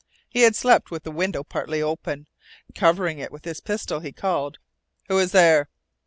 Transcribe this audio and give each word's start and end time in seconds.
He 0.27 0.41
had 0.41 0.55
slept 0.55 0.89
with 0.89 1.03
the 1.03 1.11
window 1.11 1.43
partly 1.43 1.79
open. 1.79 2.25
Covering 2.73 3.19
it 3.19 3.31
with 3.31 3.45
his 3.45 3.59
pistol, 3.61 3.99
he 3.99 4.11
called: 4.11 4.57
"Who 5.09 5.19
is 5.19 5.31
there?" 5.31 5.69